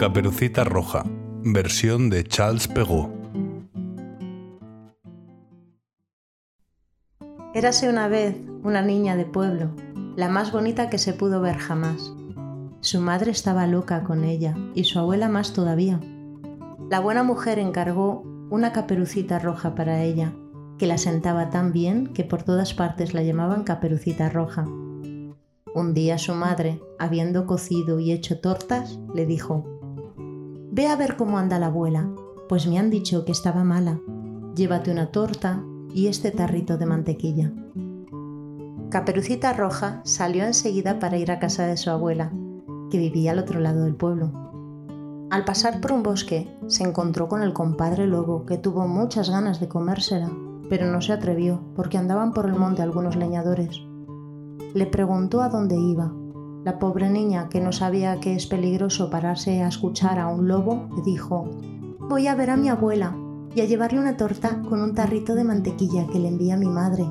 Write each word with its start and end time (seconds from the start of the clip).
Caperucita 0.00 0.64
Roja, 0.64 1.04
versión 1.44 2.08
de 2.08 2.24
Charles 2.24 2.68
Perrault. 2.68 3.12
Érase 7.52 7.90
una 7.90 8.08
vez 8.08 8.34
una 8.62 8.80
niña 8.80 9.14
de 9.14 9.26
pueblo, 9.26 9.76
la 10.16 10.30
más 10.30 10.52
bonita 10.52 10.88
que 10.88 10.96
se 10.96 11.12
pudo 11.12 11.42
ver 11.42 11.58
jamás. 11.58 12.14
Su 12.80 13.02
madre 13.02 13.30
estaba 13.30 13.66
loca 13.66 14.02
con 14.02 14.24
ella 14.24 14.56
y 14.74 14.84
su 14.84 14.98
abuela 14.98 15.28
más 15.28 15.52
todavía. 15.52 16.00
La 16.88 17.00
buena 17.00 17.22
mujer 17.22 17.58
encargó 17.58 18.22
una 18.48 18.72
caperucita 18.72 19.38
roja 19.38 19.74
para 19.74 20.02
ella, 20.02 20.32
que 20.78 20.86
la 20.86 20.96
sentaba 20.96 21.50
tan 21.50 21.74
bien 21.74 22.06
que 22.14 22.24
por 22.24 22.42
todas 22.42 22.72
partes 22.72 23.12
la 23.12 23.22
llamaban 23.22 23.64
caperucita 23.64 24.30
roja. 24.30 24.64
Un 25.74 25.92
día 25.92 26.16
su 26.16 26.32
madre, 26.32 26.80
habiendo 26.98 27.44
cocido 27.44 28.00
y 28.00 28.12
hecho 28.12 28.40
tortas, 28.40 28.98
le 29.14 29.26
dijo, 29.26 29.79
Ve 30.72 30.86
a 30.86 30.96
ver 30.96 31.16
cómo 31.16 31.38
anda 31.38 31.58
la 31.58 31.66
abuela, 31.66 32.08
pues 32.48 32.66
me 32.68 32.78
han 32.78 32.90
dicho 32.90 33.24
que 33.24 33.32
estaba 33.32 33.64
mala. 33.64 34.00
Llévate 34.54 34.92
una 34.92 35.10
torta 35.10 35.64
y 35.92 36.06
este 36.06 36.30
tarrito 36.30 36.78
de 36.78 36.86
mantequilla. 36.86 37.52
Caperucita 38.88 39.52
Roja 39.52 40.00
salió 40.04 40.44
enseguida 40.44 40.98
para 41.00 41.18
ir 41.18 41.32
a 41.32 41.40
casa 41.40 41.66
de 41.66 41.76
su 41.76 41.90
abuela, 41.90 42.32
que 42.90 42.98
vivía 42.98 43.32
al 43.32 43.40
otro 43.40 43.58
lado 43.58 43.84
del 43.84 43.96
pueblo. 43.96 44.32
Al 45.30 45.44
pasar 45.44 45.80
por 45.80 45.92
un 45.92 46.02
bosque, 46.02 46.56
se 46.66 46.84
encontró 46.84 47.28
con 47.28 47.42
el 47.42 47.52
compadre 47.52 48.06
lobo, 48.06 48.46
que 48.46 48.58
tuvo 48.58 48.86
muchas 48.86 49.30
ganas 49.30 49.60
de 49.60 49.68
comérsela, 49.68 50.30
pero 50.68 50.86
no 50.86 51.00
se 51.00 51.12
atrevió 51.12 51.60
porque 51.74 51.98
andaban 51.98 52.32
por 52.32 52.46
el 52.46 52.54
monte 52.54 52.82
algunos 52.82 53.16
leñadores. 53.16 53.80
Le 54.72 54.86
preguntó 54.86 55.42
a 55.42 55.48
dónde 55.48 55.76
iba. 55.76 56.12
La 56.64 56.78
pobre 56.78 57.08
niña, 57.08 57.48
que 57.48 57.60
no 57.60 57.72
sabía 57.72 58.20
que 58.20 58.34
es 58.34 58.46
peligroso 58.46 59.08
pararse 59.08 59.62
a 59.62 59.68
escuchar 59.68 60.18
a 60.18 60.28
un 60.28 60.46
lobo, 60.46 60.88
le 60.94 61.02
dijo, 61.02 61.48
Voy 62.00 62.26
a 62.26 62.34
ver 62.34 62.50
a 62.50 62.56
mi 62.56 62.68
abuela 62.68 63.16
y 63.54 63.62
a 63.62 63.64
llevarle 63.64 63.98
una 63.98 64.16
torta 64.16 64.60
con 64.68 64.82
un 64.82 64.94
tarrito 64.94 65.34
de 65.34 65.44
mantequilla 65.44 66.06
que 66.06 66.18
le 66.18 66.28
envía 66.28 66.58
mi 66.58 66.66
madre. 66.66 67.06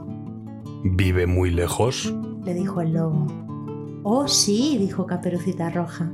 ¿Vive 0.83 1.25
muy 1.25 1.50
lejos? 1.50 2.14
le 2.45 2.53
dijo 2.53 2.81
el 2.81 2.94
lobo. 2.94 3.25
Oh, 4.03 4.27
sí, 4.27 4.77
dijo 4.77 5.05
Caperucita 5.05 5.70
Roja. 5.70 6.11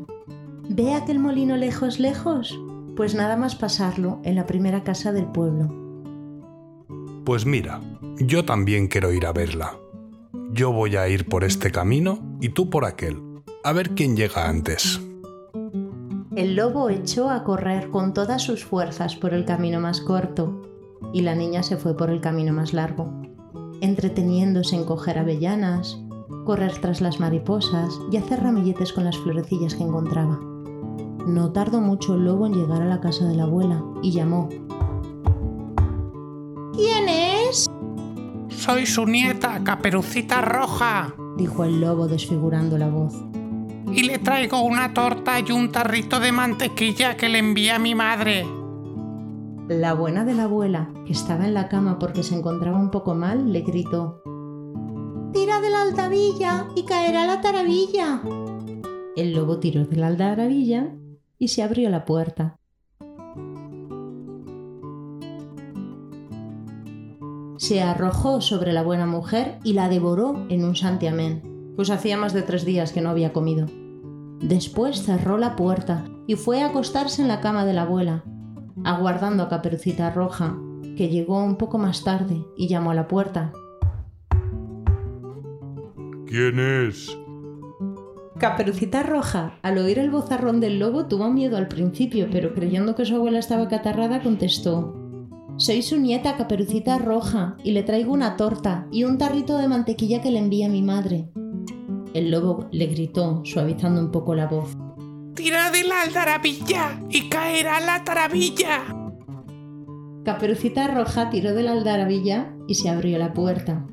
¿Ve 0.69 0.93
aquel 0.93 1.19
molino 1.19 1.57
lejos, 1.57 1.99
lejos? 1.99 2.57
Pues 2.95 3.15
nada 3.15 3.35
más 3.35 3.55
pasarlo 3.55 4.19
en 4.23 4.35
la 4.35 4.45
primera 4.45 4.83
casa 4.83 5.11
del 5.11 5.25
pueblo. 5.25 5.67
Pues 7.25 7.45
mira, 7.45 7.81
yo 8.17 8.45
también 8.45 8.87
quiero 8.87 9.11
ir 9.11 9.25
a 9.25 9.33
verla. 9.33 9.73
Yo 10.51 10.71
voy 10.71 10.95
a 10.95 11.07
ir 11.09 11.27
por 11.27 11.43
este 11.43 11.71
camino 11.71 12.19
y 12.39 12.49
tú 12.49 12.69
por 12.69 12.85
aquel. 12.85 13.21
A 13.63 13.73
ver 13.73 13.91
quién 13.91 14.15
llega 14.15 14.47
antes. 14.47 15.01
El 16.35 16.55
lobo 16.55 16.89
echó 16.89 17.29
a 17.29 17.43
correr 17.43 17.89
con 17.89 18.13
todas 18.13 18.41
sus 18.41 18.65
fuerzas 18.65 19.15
por 19.15 19.33
el 19.33 19.45
camino 19.45 19.79
más 19.79 20.01
corto 20.01 20.61
y 21.13 21.21
la 21.21 21.35
niña 21.35 21.63
se 21.63 21.77
fue 21.77 21.95
por 21.95 22.09
el 22.09 22.21
camino 22.21 22.53
más 22.53 22.73
largo, 22.73 23.09
entreteniéndose 23.81 24.75
en 24.75 24.85
coger 24.85 25.17
avellanas, 25.17 25.99
correr 26.45 26.73
tras 26.79 27.01
las 27.01 27.19
mariposas 27.19 27.99
y 28.11 28.17
hacer 28.17 28.41
ramilletes 28.41 28.93
con 28.93 29.05
las 29.05 29.17
florecillas 29.17 29.75
que 29.75 29.83
encontraba. 29.83 30.39
No 31.25 31.51
tardó 31.53 31.81
mucho 31.81 32.15
el 32.15 32.25
lobo 32.25 32.45
en 32.45 32.53
llegar 32.53 32.81
a 32.81 32.85
la 32.85 33.01
casa 33.01 33.25
de 33.25 33.35
la 33.35 33.43
abuela 33.43 33.83
y 34.03 34.11
llamó. 34.11 34.49
¿Quién 36.73 37.09
es? 37.09 37.67
Soy 38.65 38.87
su 38.87 39.05
nieta, 39.05 39.63
Caperucita 39.63 40.41
Roja, 40.41 41.13
dijo 41.37 41.65
el 41.65 41.81
lobo 41.81 42.07
desfigurando 42.07 42.79
la 42.79 42.89
voz. 42.89 43.13
Y 43.91 44.01
le 44.01 44.17
traigo 44.17 44.61
una 44.61 44.91
torta 44.91 45.39
y 45.39 45.51
un 45.51 45.71
tarrito 45.71 46.19
de 46.19 46.31
mantequilla 46.31 47.15
que 47.15 47.29
le 47.29 47.37
envía 47.37 47.77
mi 47.77 47.93
madre. 47.93 48.43
La 49.67 49.93
buena 49.93 50.25
de 50.25 50.33
la 50.33 50.45
abuela, 50.45 50.89
que 51.05 51.13
estaba 51.13 51.45
en 51.45 51.53
la 51.53 51.69
cama 51.69 51.99
porque 51.99 52.23
se 52.23 52.33
encontraba 52.33 52.79
un 52.79 52.89
poco 52.89 53.13
mal, 53.13 53.53
le 53.53 53.61
gritó. 53.61 54.23
Tira 55.31 55.61
de 55.61 55.69
la 55.69 55.83
altabilla 55.83 56.65
y 56.75 56.85
caerá 56.85 57.27
la 57.27 57.41
taravilla. 57.41 58.23
El 59.15 59.35
lobo 59.35 59.59
tiró 59.59 59.85
de 59.85 59.95
la 59.95 60.07
altabilla 60.07 60.91
y 61.37 61.49
se 61.49 61.61
abrió 61.61 61.91
la 61.91 62.03
puerta. 62.03 62.57
Se 67.67 67.81
arrojó 67.81 68.41
sobre 68.41 68.73
la 68.73 68.83
buena 68.83 69.07
mujer 69.07 69.57
y 69.63 69.73
la 69.73 69.89
devoró 69.89 70.45
en 70.49 70.63
un 70.63 70.75
santiamén, 70.75 71.73
pues 71.75 71.89
hacía 71.89 72.15
más 72.15 72.31
de 72.31 72.43
tres 72.43 72.63
días 72.63 72.91
que 72.91 73.01
no 73.01 73.09
había 73.09 73.33
comido. 73.33 73.65
Después 74.39 75.01
cerró 75.01 75.39
la 75.39 75.55
puerta 75.55 76.05
y 76.27 76.35
fue 76.35 76.61
a 76.61 76.67
acostarse 76.67 77.23
en 77.23 77.27
la 77.27 77.41
cama 77.41 77.65
de 77.65 77.73
la 77.73 77.81
abuela, 77.81 78.23
aguardando 78.83 79.41
a 79.41 79.49
Caperucita 79.49 80.11
Roja, 80.11 80.55
que 80.95 81.09
llegó 81.09 81.43
un 81.43 81.55
poco 81.55 81.79
más 81.79 82.03
tarde 82.03 82.45
y 82.55 82.67
llamó 82.67 82.91
a 82.91 82.93
la 82.93 83.07
puerta. 83.07 83.51
¿Quién 86.27 86.59
es? 86.59 87.17
Caperucita 88.37 89.01
Roja, 89.01 89.57
al 89.63 89.79
oír 89.79 89.97
el 89.97 90.11
bozarrón 90.11 90.59
del 90.59 90.77
lobo, 90.77 91.07
tuvo 91.07 91.31
miedo 91.31 91.57
al 91.57 91.67
principio, 91.67 92.27
pero 92.31 92.53
creyendo 92.53 92.93
que 92.93 93.05
su 93.05 93.15
abuela 93.15 93.39
estaba 93.39 93.67
catarrada, 93.67 94.21
contestó 94.21 95.01
Soy 95.57 95.81
su 95.83 95.97
nieta 95.97 96.35
Caperucita 96.35 96.97
Roja 96.97 97.55
y 97.63 97.71
le 97.71 97.83
traigo 97.83 98.11
una 98.11 98.35
torta 98.35 98.87
y 98.91 99.05
un 99.05 99.17
tarrito 99.17 99.57
de 99.57 99.69
mantequilla 99.69 100.21
que 100.21 100.29
le 100.29 100.39
envía 100.39 100.67
mi 100.67 100.81
madre. 100.81 101.29
El 102.13 102.29
lobo 102.29 102.67
le 102.71 102.87
gritó, 102.87 103.41
suavizando 103.45 104.01
un 104.01 104.11
poco 104.11 104.35
la 104.35 104.47
voz. 104.47 104.75
Tira 105.33 105.71
de 105.71 105.85
la 105.85 106.01
aldarabilla 106.01 106.99
y 107.09 107.29
caerá 107.29 107.79
la 107.79 108.03
taravilla. 108.03 108.81
Caperucita 110.25 110.87
Roja 110.87 111.29
tiró 111.29 111.53
de 111.53 111.63
la 111.63 111.71
aldarabilla 111.71 112.53
y 112.67 112.75
se 112.75 112.89
abrió 112.89 113.17
la 113.17 113.31
puerta. 113.31 113.87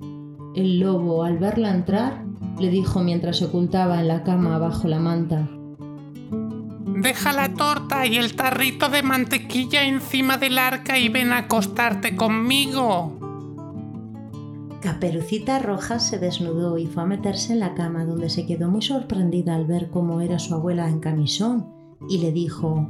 El 0.56 0.80
lobo, 0.80 1.22
al 1.22 1.38
verla 1.38 1.70
entrar, 1.70 2.24
le 2.58 2.70
dijo 2.70 3.04
mientras 3.04 3.36
se 3.36 3.44
ocultaba 3.44 4.00
en 4.00 4.08
la 4.08 4.24
cama 4.24 4.58
bajo 4.58 4.88
la 4.88 4.98
manta. 4.98 5.48
Deja 7.02 7.32
la 7.32 7.52
torta 7.52 8.06
y 8.06 8.16
el 8.16 8.36
tarrito 8.36 8.88
de 8.88 9.02
mantequilla 9.02 9.82
encima 9.82 10.38
del 10.38 10.56
arca 10.56 11.00
y 11.00 11.08
ven 11.08 11.32
a 11.32 11.38
acostarte 11.38 12.14
conmigo. 12.14 13.18
Caperucita 14.80 15.58
Roja 15.58 15.98
se 15.98 16.20
desnudó 16.20 16.78
y 16.78 16.86
fue 16.86 17.02
a 17.02 17.06
meterse 17.06 17.54
en 17.54 17.58
la 17.58 17.74
cama 17.74 18.04
donde 18.04 18.30
se 18.30 18.46
quedó 18.46 18.68
muy 18.68 18.82
sorprendida 18.82 19.56
al 19.56 19.66
ver 19.66 19.90
cómo 19.90 20.20
era 20.20 20.38
su 20.38 20.54
abuela 20.54 20.88
en 20.88 21.00
camisón 21.00 21.66
y 22.08 22.18
le 22.18 22.30
dijo 22.30 22.88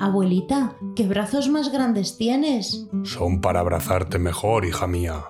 Abuelita, 0.00 0.74
¿qué 0.94 1.06
brazos 1.06 1.50
más 1.50 1.70
grandes 1.70 2.16
tienes? 2.16 2.88
Son 3.02 3.42
para 3.42 3.60
abrazarte 3.60 4.18
mejor, 4.18 4.64
hija 4.64 4.86
mía. 4.86 5.24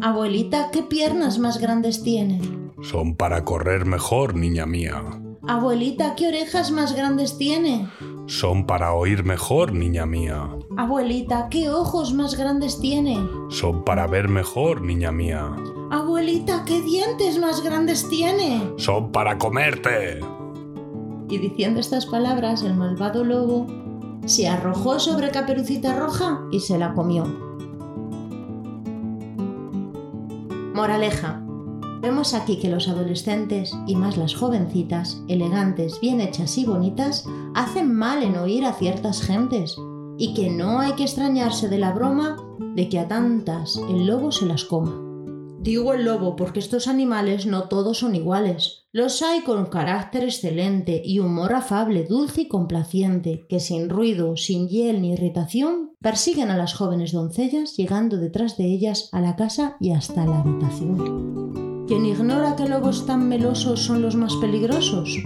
Abuelita, 0.00 0.70
¿qué 0.70 0.84
piernas 0.84 1.40
más 1.40 1.58
grandes 1.58 2.04
tiene? 2.04 2.40
Son 2.82 3.16
para 3.16 3.44
correr 3.44 3.84
mejor, 3.84 4.36
niña 4.36 4.64
mía. 4.64 5.21
Abuelita, 5.48 6.14
¿qué 6.14 6.28
orejas 6.28 6.70
más 6.70 6.94
grandes 6.94 7.36
tiene? 7.36 7.88
Son 8.26 8.64
para 8.64 8.94
oír 8.94 9.24
mejor, 9.24 9.72
niña 9.72 10.06
mía. 10.06 10.48
Abuelita, 10.76 11.48
¿qué 11.50 11.68
ojos 11.68 12.14
más 12.14 12.36
grandes 12.36 12.78
tiene? 12.78 13.18
Son 13.48 13.82
para 13.84 14.06
ver 14.06 14.28
mejor, 14.28 14.82
niña 14.82 15.10
mía. 15.10 15.50
Abuelita, 15.90 16.64
¿qué 16.64 16.80
dientes 16.80 17.40
más 17.40 17.60
grandes 17.60 18.08
tiene? 18.08 18.62
Son 18.76 19.10
para 19.10 19.36
comerte. 19.36 20.20
Y 21.28 21.38
diciendo 21.38 21.80
estas 21.80 22.06
palabras, 22.06 22.62
el 22.62 22.74
malvado 22.74 23.24
lobo 23.24 23.66
se 24.26 24.48
arrojó 24.48 25.00
sobre 25.00 25.32
Caperucita 25.32 25.98
Roja 25.98 26.40
y 26.52 26.60
se 26.60 26.78
la 26.78 26.94
comió. 26.94 27.24
Moraleja. 30.72 31.42
Vemos 32.02 32.34
aquí 32.34 32.58
que 32.58 32.68
los 32.68 32.88
adolescentes, 32.88 33.72
y 33.86 33.94
más 33.94 34.16
las 34.16 34.34
jovencitas, 34.34 35.22
elegantes, 35.28 36.00
bien 36.00 36.20
hechas 36.20 36.58
y 36.58 36.64
bonitas, 36.64 37.24
hacen 37.54 37.94
mal 37.94 38.24
en 38.24 38.36
oír 38.36 38.64
a 38.64 38.72
ciertas 38.72 39.22
gentes, 39.22 39.76
y 40.18 40.34
que 40.34 40.50
no 40.50 40.80
hay 40.80 40.94
que 40.94 41.04
extrañarse 41.04 41.68
de 41.68 41.78
la 41.78 41.92
broma 41.92 42.36
de 42.74 42.88
que 42.88 42.98
a 42.98 43.06
tantas 43.06 43.76
el 43.88 44.06
lobo 44.06 44.32
se 44.32 44.46
las 44.46 44.64
coma. 44.64 45.00
Digo 45.60 45.94
el 45.94 46.04
lobo 46.04 46.34
porque 46.34 46.58
estos 46.58 46.88
animales 46.88 47.46
no 47.46 47.68
todos 47.68 47.98
son 47.98 48.16
iguales. 48.16 48.82
Los 48.90 49.22
hay 49.22 49.42
con 49.42 49.66
carácter 49.66 50.24
excelente 50.24 51.00
y 51.04 51.20
humor 51.20 51.54
afable, 51.54 52.04
dulce 52.04 52.42
y 52.42 52.48
complaciente, 52.48 53.46
que 53.48 53.60
sin 53.60 53.88
ruido, 53.88 54.36
sin 54.36 54.66
hiel 54.66 55.02
ni 55.02 55.12
irritación, 55.12 55.92
persiguen 56.00 56.50
a 56.50 56.56
las 56.56 56.74
jóvenes 56.74 57.12
doncellas, 57.12 57.76
llegando 57.76 58.16
detrás 58.16 58.56
de 58.56 58.64
ellas 58.64 59.08
a 59.12 59.20
la 59.20 59.36
casa 59.36 59.76
y 59.78 59.92
hasta 59.92 60.26
la 60.26 60.40
habitación. 60.40 61.61
Quien 61.92 62.06
ignora 62.06 62.56
que 62.56 62.66
lobos 62.66 63.04
tan 63.04 63.28
melosos 63.28 63.84
son 63.84 64.00
los 64.00 64.16
más 64.16 64.34
peligrosos, 64.36 65.22